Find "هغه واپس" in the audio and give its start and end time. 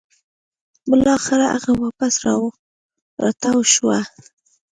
1.53-2.13